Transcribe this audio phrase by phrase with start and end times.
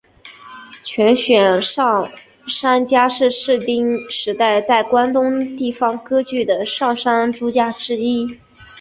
[0.83, 2.09] 犬悬上
[2.47, 8.39] 杉家是室町时代在关东地方割据的上杉氏诸家之一。